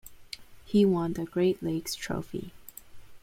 [0.65, 2.51] He won the Great Lakes Trophy.